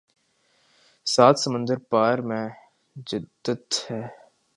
سات 1.07 1.35
سمندر 1.39 1.77
پار 1.89 2.17
میں 2.19 2.47
جدت 3.07 3.91
ہے 3.91 4.01